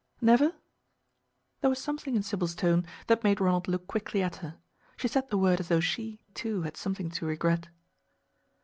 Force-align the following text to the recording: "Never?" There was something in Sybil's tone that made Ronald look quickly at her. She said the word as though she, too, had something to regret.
"Never?" 0.19 0.55
There 1.61 1.69
was 1.69 1.77
something 1.77 2.15
in 2.15 2.23
Sybil's 2.23 2.55
tone 2.55 2.87
that 3.05 3.23
made 3.23 3.39
Ronald 3.39 3.67
look 3.67 3.85
quickly 3.85 4.23
at 4.23 4.37
her. 4.37 4.57
She 4.97 5.07
said 5.07 5.29
the 5.29 5.37
word 5.37 5.59
as 5.59 5.67
though 5.67 5.79
she, 5.79 6.19
too, 6.33 6.63
had 6.63 6.75
something 6.75 7.11
to 7.11 7.25
regret. 7.27 7.67